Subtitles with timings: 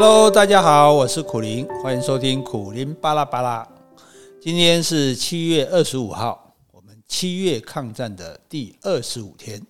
[0.00, 3.68] Hello，大家好，我是苦苓，欢迎收听苦苓巴拉巴拉。
[4.40, 9.60] 今天是七月二十五号，我们七月抗战的第二十五天。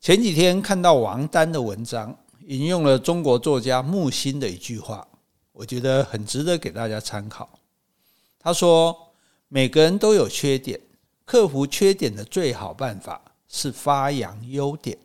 [0.00, 2.18] 前几天看到王丹的文章，
[2.48, 5.06] 引用了中国作家木心的一句话，
[5.52, 7.48] 我觉得很值得给大家参考。
[8.40, 8.92] 他说
[9.46, 10.80] ：“每个人都有缺点，
[11.24, 14.98] 克服缺点的最好办法是发扬优点。”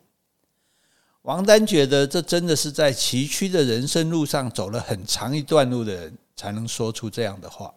[1.22, 7.72] 王丹觉得，这真的是在崎岖的人生路上走了很长一段路的人才能说出这样的话。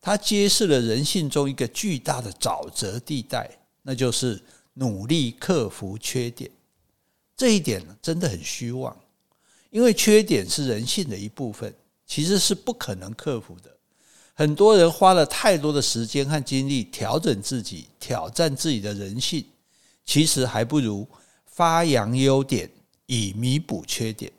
[0.00, 3.50] 他揭示了人性中一个巨大的沼泽地带，
[3.82, 4.40] 那就是
[4.74, 6.50] 努力克服缺点。
[7.36, 8.96] 这一点真的很虚妄，
[9.68, 11.74] 因为缺点是人性的一部分，
[12.06, 13.70] 其实是不可能克服的。
[14.32, 19.44] 很多人花了太多的时间和精力调整自己、挑战自己的人性，
[20.06, 21.06] 其实还不如
[21.56, 22.70] 发扬优点
[23.06, 24.30] 以弥补缺点。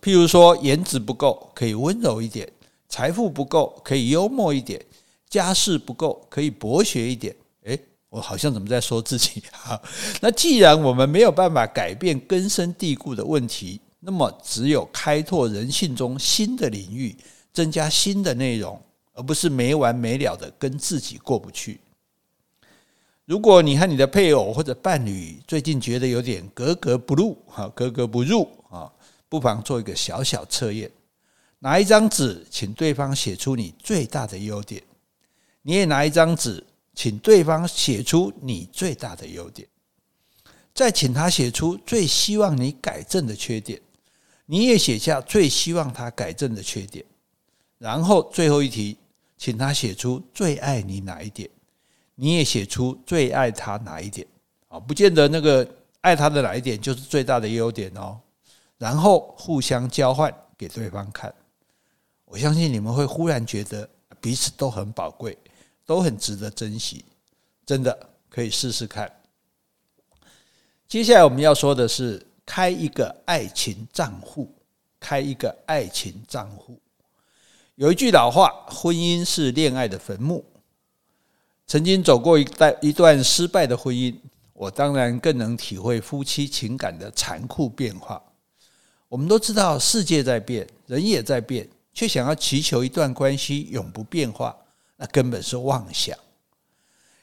[0.00, 2.48] 譬如说，颜值不够，可以温柔一点；
[2.88, 4.80] 财富不够，可以幽默一点；
[5.28, 7.36] 家世不够，可以博学一点。
[7.64, 7.78] 诶，
[8.08, 9.42] 我好像怎么在说自己？
[9.64, 9.78] 啊，
[10.22, 17.14] 那既然我们没有办法改变根深蒂固的问题，那么只有开拓人性中新的领域，
[17.52, 18.80] 增加新的内容。
[19.18, 21.80] 而不是没完没了的跟自己过不去。
[23.26, 28.90] 如果你和你的配偶或者伴侣最近觉得有点格格不入，哈，格格不入啊，
[29.28, 30.88] 不妨做一个小小测验：
[31.58, 34.80] 拿一张纸，请对方写出你最大的优点；
[35.62, 39.66] 你也拿一张纸，请对方写出你最大的优点；
[40.72, 43.76] 再请他写出最希望你改正的缺点；
[44.46, 47.04] 你也写下最希望他改正的缺点。
[47.78, 48.96] 然后最后一题。
[49.38, 51.46] 请他写出最爱你哪一点，
[52.18, 54.26] 你也写出最爱他哪一点
[54.68, 54.80] 啊？
[54.80, 55.68] 不见得那个
[56.00, 58.18] 爱他的哪一点就是最大的优点哦。
[58.78, 61.32] 然后互相交换给对方看，
[62.24, 63.88] 我相信你们会忽然觉得
[64.20, 65.36] 彼此都很宝贵，
[65.84, 67.04] 都很值得珍惜，
[67.64, 69.10] 真的可以试试看。
[70.88, 74.54] 接下来我们要说的是开一个爱情账户，
[74.98, 76.80] 开一个爱情账户。
[77.74, 80.42] 有一句老话：“婚姻是恋爱的坟墓。”
[81.76, 84.14] 曾经走过一段一段失败的婚姻，
[84.54, 88.22] 我当然更能体会夫妻情感的残酷变化。
[89.10, 94.56] 我们都知道世界在变，人也在变，却想要祈求一段关系永不变化，
[94.96, 96.16] 那根本是妄想。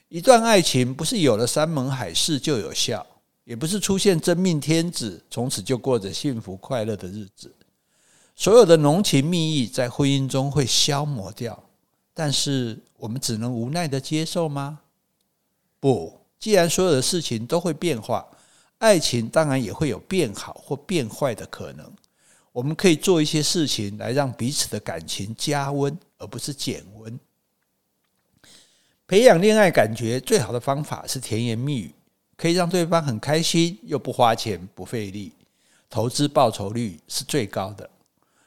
[0.08, 3.04] 一段爱情不是有了山盟海誓就有效，
[3.42, 7.52] 也不是出现真命天子，从此就过着幸福快乐的日子。
[8.36, 11.60] 所有的浓情蜜意在婚姻中会消磨掉，
[12.14, 14.80] 但是我们只能无奈的接受吗？
[15.78, 18.26] 不，既然所有的事情都会变化，
[18.78, 21.92] 爱情当然也会有变好或变坏的可能。
[22.50, 27.20] 我们可以做一些事情来让彼此的感情加温，而不是减温。
[29.06, 31.94] 培养恋爱感觉最好的方法是甜言蜜语，
[32.38, 35.30] 可以让对方很开心，又不花钱不费力，
[35.90, 37.90] 投资报酬率是最高的。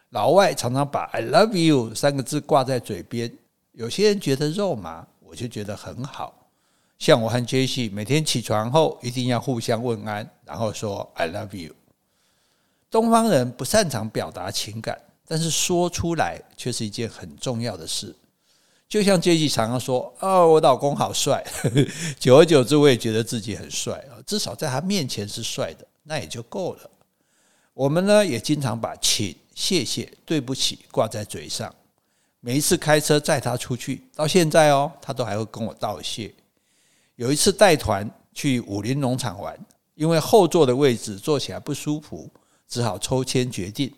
[0.09, 3.31] 老外常常把 “I love you” 三个字挂在嘴边，
[3.77, 6.49] 有些人觉得肉麻，我就觉得很好。
[6.97, 11.75] 像我和杰西每天起床后一定要互相问安，然后说 “I love you”。
[12.89, 18.15] 东方人不擅长表达情感，但是说出来却是一件很重要的事。
[18.89, 21.45] 就像杰西常常说：“哦，我老公好帅。
[22.17, 26.89] ”久而久之，我也觉得自己很帅啊，至少在他面前是帅的，那也就够了。
[27.75, 29.35] 我们呢，也经常把请。
[29.53, 31.71] 谢谢，对不起，挂在嘴上。
[32.39, 36.33] 每一次开车载他出去，到现在哦，他都还会跟我道谢。
[37.15, 39.57] 有一次带团去武林农场玩，
[39.95, 42.29] 因为后座的位置坐起来不舒服，
[42.67, 43.91] 只好抽签决定。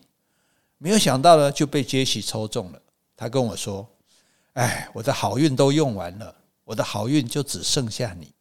[0.78, 2.82] 没有想到呢，就被杰西抽中了。
[3.16, 3.88] 他跟我说
[4.54, 6.34] ：“哎，我的好运都用完了，
[6.64, 8.32] 我的好运就只剩下你。”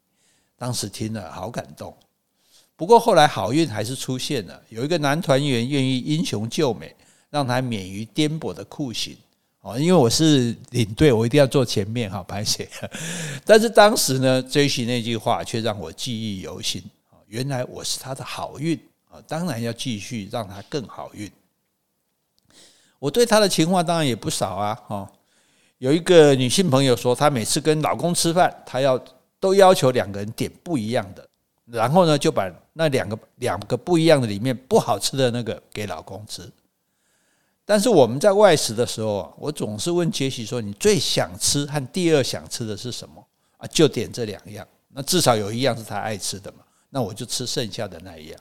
[0.57, 1.97] 当时听了好感动。
[2.77, 6.95] 不过后来好运还是出现了，有一个男团员愿意英雄救美。
[7.31, 9.15] 让他免于颠簸的酷刑
[9.69, 12.67] 哦，因为我是领队，我一定要坐前面哈，拍谢。
[13.45, 16.83] 但是当时呢，Jessie 那句话却让我记忆犹新。
[17.27, 18.81] 原来我是他的好运
[19.11, 21.31] 啊，当然要继续让他更好运。
[22.99, 25.13] 我对他的情话当然也不少啊，哈。
[25.77, 28.99] 有一个女性朋友说，她每次跟老公吃饭，她要
[29.39, 31.29] 都要求两个人点不一样的，
[31.67, 36.51] 然后呢，就把那两个两个不一样的里面不好吃的那个给老公吃。
[37.69, 43.23] 但是我们在外食的时候啊，我总是问杰西说：“你最想吃和第二想吃的是什么？”
[43.59, 44.67] 啊，就点这两样。
[44.89, 48.41] 那至少有一样是他爱吃的嘛，那我就吃剩下的那一样。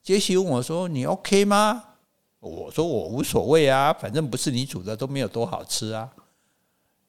[0.00, 1.82] 杰西问我说：“你 OK 吗？”
[2.38, 6.08] 我说我无所谓啊，反正不是你煮的都没有多好吃啊。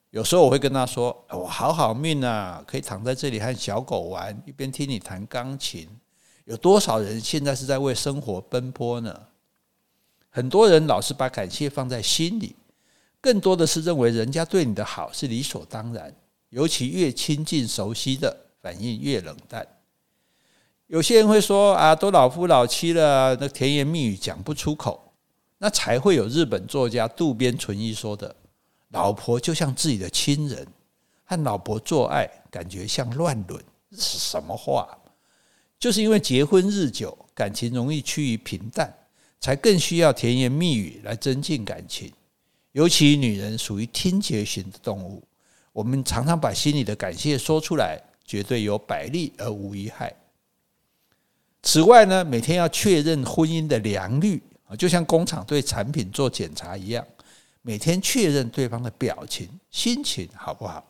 [0.09, 5.87] 有时候我会跟他说：“我好好命啊，可以躺在这里和小狗玩，一边听你弹钢琴。”
[6.45, 9.15] 有多少人现在是在为生活奔波呢？
[10.37, 12.55] 很多人老是把感谢放在心里，
[13.19, 16.15] 更多的是认为人家对你的好是理所当然，
[16.49, 19.67] 尤其越亲近熟悉的，反应越冷淡。
[20.85, 25.11] 有些人会说：“啊，都老夫老妻了，那甜言蜜语讲不出口，
[25.57, 28.35] 那才会有日本作家渡边淳一说的。”
[28.93, 30.67] 老婆就像自己的亲人，
[31.25, 33.59] 和老婆做爱感觉像乱伦，
[33.93, 34.87] 是什么话？
[35.79, 38.95] 就是因为结婚日久，感情容易趋于平淡，
[39.39, 42.11] 才更需要甜言蜜语来增进感情。
[42.71, 45.23] 尤其女人属于听觉型的动物，
[45.73, 50.13] 我们常常把心里的感谢说出来，绝对有百利而无一害。
[51.63, 57.05] 此外呢，每天要确认婚姻的良率啊，就像工厂对产品做检查一样。
[57.61, 60.81] 每天确认对方的表情、心情好不好？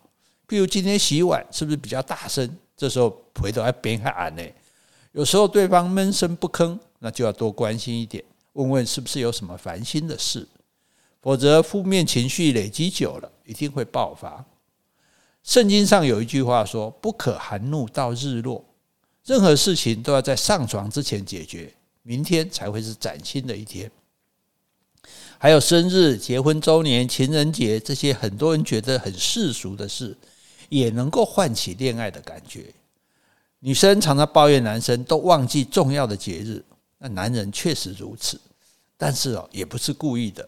[0.47, 2.55] 譬如今天洗碗是不是比较大声？
[2.75, 3.09] 这时候
[3.41, 4.43] 回头还边还按呢。
[5.13, 8.23] 有时候对方闷声不吭，那就要多关心一点，
[8.57, 10.47] 问问是不是有什么烦心的事。
[11.21, 14.45] 否则负面情绪累积久了，一定会爆发。
[15.43, 18.63] 圣经上有一句话说：“不可含怒到日落。”
[19.25, 21.73] 任何事情都要在上床之前解决，
[22.03, 23.91] 明天才会是崭新的一天。
[25.37, 30.15] 还有生日、结婚周年、情人节这些很多人觉得很世俗的事，
[30.69, 32.73] 也能够唤起恋爱的感觉。
[33.59, 36.63] 女生常常抱怨男生都忘记重要的节日，
[36.99, 38.39] 那男人确实如此，
[38.97, 40.47] 但是哦，也不是故意的。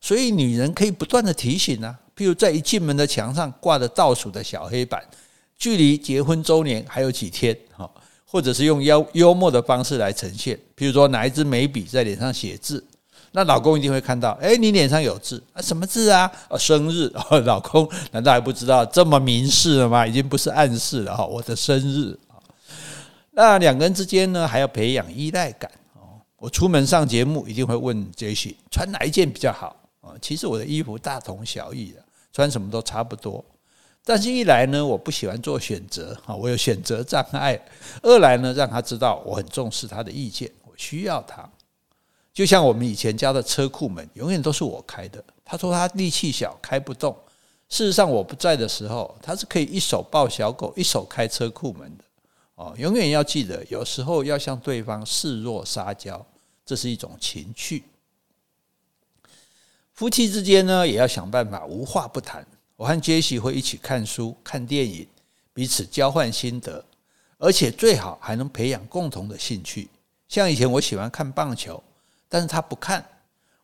[0.00, 5.02] 所以女人可以不断的提醒啊，譬如在一进门的墙上挂着倒数的小黑板，
[5.56, 7.88] 距离结婚周年还有几天哈，
[8.26, 12.84] 或者是用幽幽默的方式来呈现，譬如说拿一支眉笔在脸上写字。
[13.34, 15.62] 那老公一定会看到，诶，你脸上有字啊？
[15.62, 16.30] 什么字啊？
[16.50, 17.10] 哦，生日。
[17.46, 20.06] 老公难道还不知道这么明示了吗？
[20.06, 22.18] 已经不是暗示了哈，我的生日。
[23.30, 25.70] 那两个人之间呢，还要培养依赖感。
[26.42, 30.10] 我出门上节目一定会问杰西穿哪一件比较好啊？
[30.20, 33.44] 其实我的衣服大同小异的，穿什么都差不多。
[34.04, 37.56] 但是一来呢，我不喜欢做选择啊，我有选择障碍；
[38.02, 41.48] 二来呢，让他知道我很重视他的意见，我需要他。
[42.34, 45.22] 就像我们以前家的车库门，永远都是我开的。
[45.44, 47.16] 他说他力气小，开不动。
[47.68, 52.02] 事实上，我不在的时候，他是可以一手抱小狗，一手开车库门的。
[52.56, 56.26] 哦，永远要记得，有时候要向对方示弱撒娇，
[56.72, 57.84] 这是一种情趣。
[59.92, 62.46] 夫妻之间呢，也要想办法无话不谈。
[62.76, 65.06] 我和杰西会一起看书、看电影，
[65.52, 66.82] 彼此交换心得，
[67.36, 69.86] 而且最好还能培养共同的兴趣。
[70.28, 71.82] 像以前我喜欢看棒球。
[72.26, 73.06] 但是他不看，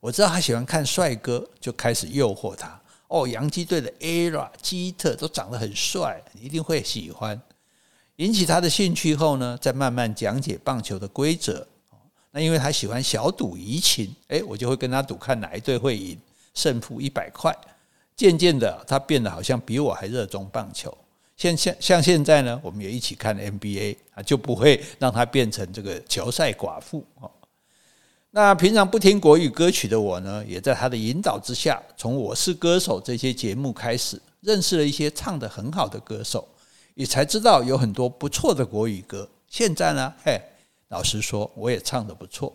[0.00, 2.78] 我知道他喜欢看帅哥，就开始诱惑他。
[3.06, 7.40] 哦，洋基队的 ERA 基特都长得很帅，你一定会喜欢。
[8.16, 11.66] 引起他的兴趣后呢，再慢慢讲解棒球的规则。
[12.30, 16.18] 那因为他喜欢小赌怡情，诶，我就会跟他赌，看哪一队会赢，
[16.54, 17.56] 胜负一百块。
[18.16, 20.96] 渐渐的，他变得好像比我还热衷棒球。
[21.36, 27.04] 像像像现在呢，我们也一起看 NBA 啊，就不会让他变成这个球赛寡妇。
[28.32, 36.46] 那平常不听国语歌曲的我呢，也在他的引导之下，从《我是歌手》这些节目开始，认识了一些唱得很好的歌手，
[36.94, 39.28] 也才知道有很多不错的国语歌。
[39.48, 40.38] 现在呢，嘿，
[40.88, 42.54] 老实说，我也唱得不错。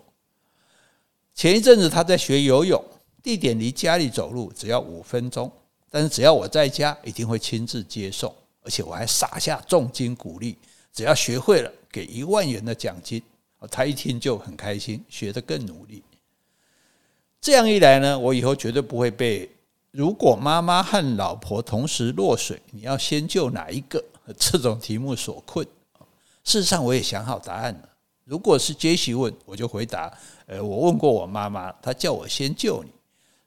[1.34, 2.84] 前一阵子他在学游泳，
[3.22, 5.52] 地点离家里走路只要五分钟，
[5.90, 10.58] 但是只要我在家，一定会亲自接送，而且我还撒下重金鼓励，
[10.92, 13.22] 只要学会了，给一万元的奖金。
[13.72, 16.04] 他一听就很开心，学得更努力。
[17.40, 19.50] 这样一来呢，我以后绝对不会被
[19.92, 24.04] “如果妈妈和老婆同时落水，你要先救哪一个”
[24.38, 25.66] 这种题目所困。
[26.44, 27.90] 事实上，我也想好答案了。
[28.26, 30.12] 如果是杰西问，我就回答
[30.48, 32.90] ：“呃，我问过我妈妈，她叫我先救你。”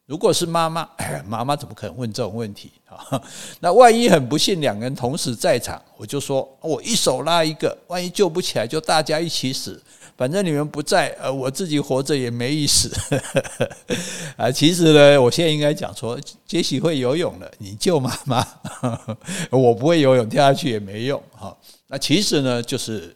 [0.06, 0.88] 如果是妈妈，
[1.26, 3.20] 妈妈怎么可能问这种问题啊？
[3.58, 9.82] 那万一很不幸两个人同时在场，我就说我一手拉一个，万一救不起来，就大家一起死。
[10.16, 12.90] 反正你们不在，呃，我自己活着也没意思
[14.36, 14.50] 啊。
[14.50, 18.46] 其实呢，我现在应该讲说，杰西会游泳了，你救妈妈，
[19.50, 21.56] 我不会游泳，跳下去也没用哈。
[21.88, 23.15] 那其实呢，就是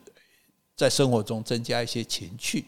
[0.80, 2.64] 在生活中增加一些情趣。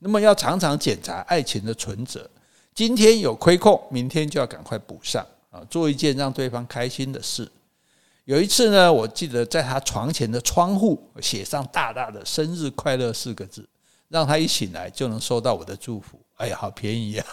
[0.00, 2.28] 那么要常常检查爱情的存折。
[2.74, 5.62] 今天有亏空，明天就要赶快补上啊！
[5.70, 7.48] 做一件让对方开心的事。
[8.24, 13.64] 有一次呢，我记得在他床前的窗户写上大大的“生日快乐”四个字，
[14.08, 16.18] 让他一醒来就能收到我的祝福。
[16.38, 17.26] 哎呀，好便宜啊！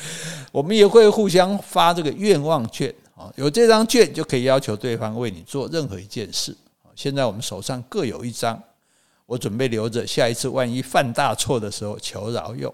[0.52, 6.54] 我们也会互相发这个愿望券啊，有这张券就可以要求对方为你做任何一件事。
[6.94, 8.62] 现在我们手上各有一张，
[9.32, 12.72] 我准备留着，下一次万一犯大错的时候求饶用。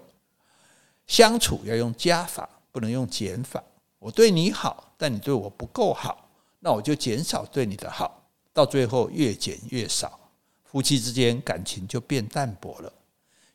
[1.07, 3.63] 相处要用加法，不能用减法。
[3.97, 10.19] 我对你好，但你对我不够好，那我就减少对你的好，到最后越减越少，
[10.65, 12.91] 夫妻之间感情就变淡薄了。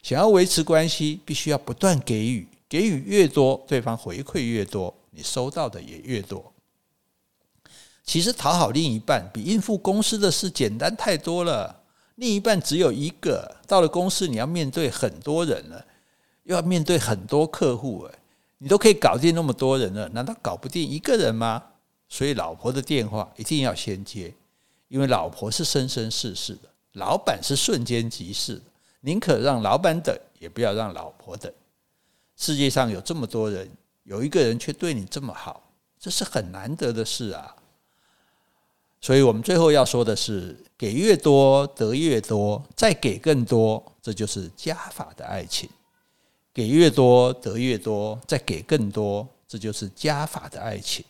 [0.03, 6.51] 想要维持关系，必须要不断给予，给予越多，对方回馈越多，你收到的也越多。
[8.03, 11.83] 其实讨好另一半比应付公司的事简单太多了。
[12.17, 15.85] 另一半只有一个，到了公司你要面对很多人了，
[16.45, 18.19] 又要面对很多客户，哎，
[18.59, 21.63] 你都可以搞定那么多人了，难道搞不定一个人吗？
[22.09, 24.33] 所以老婆的电话一定要先接，
[24.89, 28.63] 因为老婆是生生世世的，老板是瞬间即逝的。
[29.01, 31.53] 宁可让老板等，也不要让老婆等。
[32.37, 33.69] 世界上有这么多人，
[34.05, 37.57] 有一个人却对你这么好，这是很难得的事啊。
[39.05, 45.69] 所以我们最后要说的是：给越多得越多，再给更多，这就是加法的爱情。
[46.55, 51.05] 给越多得越多，再给更多，这就是加法的爱情。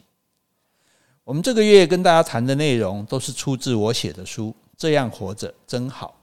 [1.22, 6.16] 我们这个月跟大家谈的内容，都是出自我写的书《这样活着真好》。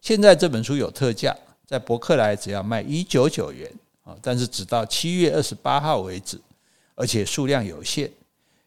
[0.00, 3.68] 现在这本书有特价，在博客来只要卖一九九元
[4.04, 4.14] 啊！
[4.22, 6.40] 但是只到七月二十八号为止，
[6.94, 8.08] 而且数量有限。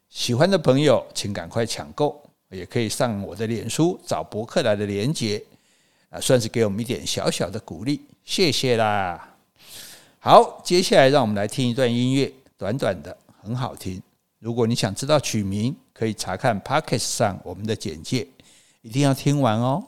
[0.10, 5.44] 喜欢的朋友请赶快抢购，也可以上我的脸书找博客来的连接
[6.10, 9.36] 啊，算是给我们一点小小的鼓励，谢谢啦！
[10.20, 14.02] 好，接下来让我们来听一段音乐，短短的，很好听。
[14.40, 18.28] 如果你想知道曲名，可以查看 p o c k e t 上我们的简介，
[18.82, 19.84] 一定要听完哦。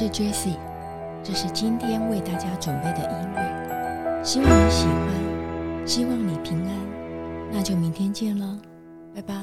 [0.00, 0.56] 是 Jessie，
[1.22, 6.74] 这是今天为大家准备的音乐，希望你喜欢，希望你平安，
[7.52, 8.58] 那就明天见了，
[9.14, 9.34] 拜拜。